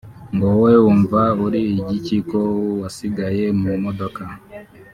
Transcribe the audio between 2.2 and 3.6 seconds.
ko wasigaye